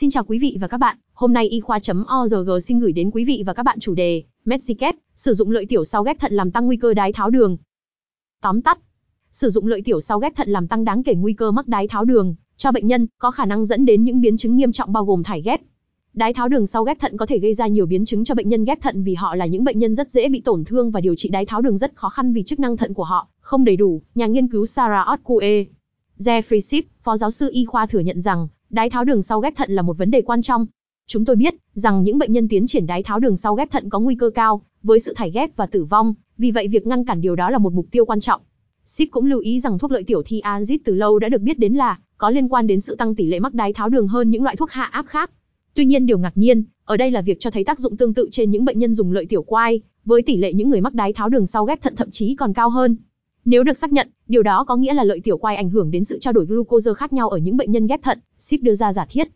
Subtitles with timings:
[0.00, 3.24] Xin chào quý vị và các bạn, hôm nay y khoa.org xin gửi đến quý
[3.24, 6.50] vị và các bạn chủ đề Medsicap, sử dụng lợi tiểu sau ghép thận làm
[6.50, 7.56] tăng nguy cơ đái tháo đường.
[8.42, 8.78] Tóm tắt,
[9.32, 11.88] sử dụng lợi tiểu sau ghép thận làm tăng đáng kể nguy cơ mắc đái
[11.88, 14.92] tháo đường cho bệnh nhân, có khả năng dẫn đến những biến chứng nghiêm trọng
[14.92, 15.60] bao gồm thải ghép.
[16.14, 18.48] Đái tháo đường sau ghép thận có thể gây ra nhiều biến chứng cho bệnh
[18.48, 21.00] nhân ghép thận vì họ là những bệnh nhân rất dễ bị tổn thương và
[21.00, 23.64] điều trị đái tháo đường rất khó khăn vì chức năng thận của họ không
[23.64, 24.02] đầy đủ.
[24.14, 25.64] Nhà nghiên cứu Sarah Otkue,
[26.18, 29.56] Jeffrey Sip, phó giáo sư y khoa thừa nhận rằng Đái tháo đường sau ghép
[29.56, 30.66] thận là một vấn đề quan trọng.
[31.06, 33.88] Chúng tôi biết rằng những bệnh nhân tiến triển đái tháo đường sau ghép thận
[33.88, 37.04] có nguy cơ cao với sự thải ghép và tử vong, vì vậy việc ngăn
[37.04, 38.40] cản điều đó là một mục tiêu quan trọng.
[38.84, 41.74] Ship cũng lưu ý rằng thuốc lợi tiểu thiazid từ lâu đã được biết đến
[41.74, 44.42] là có liên quan đến sự tăng tỷ lệ mắc đái tháo đường hơn những
[44.42, 45.30] loại thuốc hạ áp khác.
[45.74, 48.28] Tuy nhiên điều ngạc nhiên ở đây là việc cho thấy tác dụng tương tự
[48.30, 51.12] trên những bệnh nhân dùng lợi tiểu quai, với tỷ lệ những người mắc đái
[51.12, 52.96] tháo đường sau ghép thận thậm chí còn cao hơn.
[53.44, 56.04] Nếu được xác nhận, điều đó có nghĩa là lợi tiểu quai ảnh hưởng đến
[56.04, 58.92] sự trao đổi glucose khác nhau ở những bệnh nhân ghép thận, Ship đưa ra
[58.92, 59.28] giả thiết.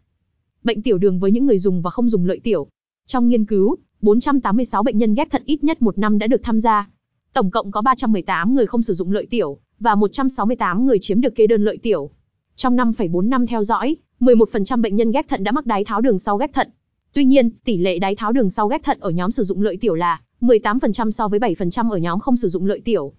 [0.64, 2.66] Bệnh tiểu đường với những người dùng và không dùng lợi tiểu.
[3.06, 6.60] Trong nghiên cứu, 486 bệnh nhân ghép thận ít nhất một năm đã được tham
[6.60, 6.88] gia.
[7.32, 11.34] Tổng cộng có 318 người không sử dụng lợi tiểu, và 168 người chiếm được
[11.34, 12.10] kê đơn lợi tiểu.
[12.56, 16.18] Trong 5,4 năm theo dõi, 11% bệnh nhân ghép thận đã mắc đái tháo đường
[16.18, 16.68] sau ghép thận.
[17.12, 19.76] Tuy nhiên, tỷ lệ đái tháo đường sau ghép thận ở nhóm sử dụng lợi
[19.76, 23.12] tiểu là 18% so với 7% ở nhóm không sử dụng lợi tiểu.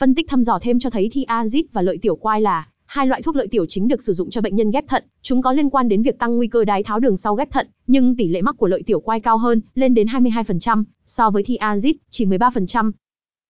[0.00, 3.22] Phân tích thăm dò thêm cho thấy thiazid và lợi tiểu quai là hai loại
[3.22, 5.04] thuốc lợi tiểu chính được sử dụng cho bệnh nhân ghép thận.
[5.22, 7.66] Chúng có liên quan đến việc tăng nguy cơ đái tháo đường sau ghép thận,
[7.86, 11.42] nhưng tỷ lệ mắc của lợi tiểu quai cao hơn, lên đến 22%, so với
[11.42, 12.92] thiazid chỉ 13%.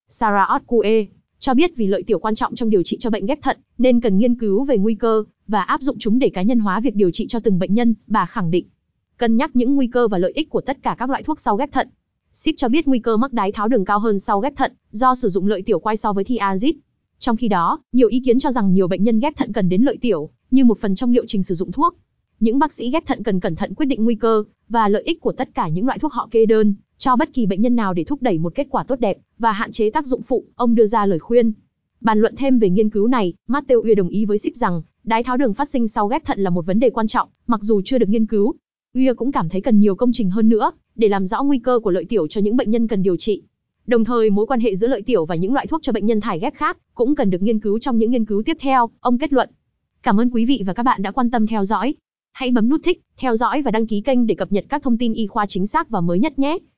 [0.08, 1.06] Sarah Otkue
[1.38, 4.00] cho biết vì lợi tiểu quan trọng trong điều trị cho bệnh ghép thận, nên
[4.00, 6.94] cần nghiên cứu về nguy cơ và áp dụng chúng để cá nhân hóa việc
[6.94, 8.66] điều trị cho từng bệnh nhân, bà khẳng định.
[9.16, 11.56] Cân nhắc những nguy cơ và lợi ích của tất cả các loại thuốc sau
[11.56, 11.88] ghép thận,
[12.40, 15.14] Ship cho biết nguy cơ mắc đái tháo đường cao hơn sau ghép thận do
[15.14, 16.72] sử dụng lợi tiểu quay so với thiazid.
[17.18, 19.82] Trong khi đó, nhiều ý kiến cho rằng nhiều bệnh nhân ghép thận cần đến
[19.82, 21.96] lợi tiểu như một phần trong liệu trình sử dụng thuốc.
[22.40, 25.20] Những bác sĩ ghép thận cần cẩn thận quyết định nguy cơ và lợi ích
[25.20, 27.94] của tất cả những loại thuốc họ kê đơn cho bất kỳ bệnh nhân nào
[27.94, 30.74] để thúc đẩy một kết quả tốt đẹp và hạn chế tác dụng phụ, ông
[30.74, 31.52] đưa ra lời khuyên.
[32.00, 35.24] Bàn luận thêm về nghiên cứu này, Matteo Uy đồng ý với Sip rằng đái
[35.24, 37.80] tháo đường phát sinh sau ghép thận là một vấn đề quan trọng, mặc dù
[37.84, 38.54] chưa được nghiên cứu.
[38.94, 41.78] Uy cũng cảm thấy cần nhiều công trình hơn nữa để làm rõ nguy cơ
[41.82, 43.42] của lợi tiểu cho những bệnh nhân cần điều trị.
[43.86, 46.20] Đồng thời mối quan hệ giữa lợi tiểu và những loại thuốc cho bệnh nhân
[46.20, 49.18] thải ghép khác cũng cần được nghiên cứu trong những nghiên cứu tiếp theo, ông
[49.18, 49.50] kết luận.
[50.02, 51.94] Cảm ơn quý vị và các bạn đã quan tâm theo dõi.
[52.32, 54.98] Hãy bấm nút thích, theo dõi và đăng ký kênh để cập nhật các thông
[54.98, 56.58] tin y khoa chính xác và mới nhất nhé.